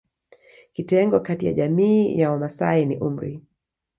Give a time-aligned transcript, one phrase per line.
[0.73, 3.41] Kitengo kati ya jamii ya Wamasai ni umri